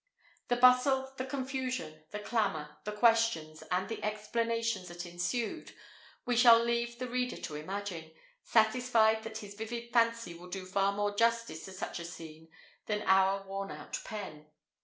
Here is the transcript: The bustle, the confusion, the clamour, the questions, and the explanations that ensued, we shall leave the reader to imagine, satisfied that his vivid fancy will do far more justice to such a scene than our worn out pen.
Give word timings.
The 0.47 0.55
bustle, 0.55 1.13
the 1.19 1.25
confusion, 1.27 2.01
the 2.09 2.17
clamour, 2.17 2.79
the 2.85 2.91
questions, 2.91 3.61
and 3.69 3.87
the 3.87 4.03
explanations 4.03 4.87
that 4.87 5.05
ensued, 5.05 5.73
we 6.25 6.35
shall 6.35 6.57
leave 6.57 6.97
the 6.97 7.07
reader 7.07 7.37
to 7.37 7.53
imagine, 7.55 8.11
satisfied 8.43 9.21
that 9.21 9.37
his 9.37 9.53
vivid 9.53 9.93
fancy 9.93 10.33
will 10.33 10.49
do 10.49 10.65
far 10.65 10.91
more 10.91 11.13
justice 11.15 11.65
to 11.65 11.71
such 11.71 11.99
a 11.99 12.05
scene 12.05 12.49
than 12.87 13.03
our 13.03 13.45
worn 13.45 13.69
out 13.69 13.99
pen. 14.03 14.47